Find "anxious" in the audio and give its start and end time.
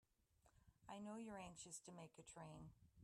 1.37-1.77